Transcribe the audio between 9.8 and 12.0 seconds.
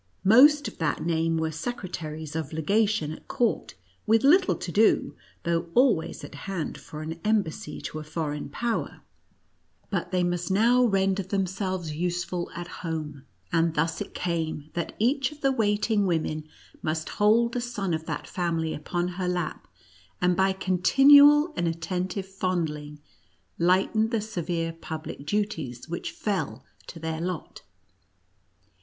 but they must now render them 68 NUTCRACKER AND MOUSE KING. selves